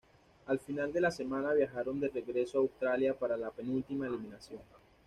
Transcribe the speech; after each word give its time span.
Al 0.47 0.57
final 0.57 0.91
de 0.91 0.99
la 0.99 1.11
semana 1.11 1.53
viajaron 1.53 1.99
de 1.99 2.07
regreso 2.07 2.57
a 2.57 2.61
Australia 2.61 3.13
para 3.13 3.37
la 3.37 3.51
penúltima 3.51 4.07
eliminación. 4.07 4.59